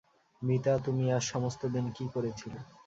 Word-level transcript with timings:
মিতা, 0.41 0.73
তুমি 0.85 1.03
আজ 1.11 1.23
সমস্ত 1.23 1.61
দিন 1.65 1.85
কী 1.95 2.05
করছিলে। 2.13 2.59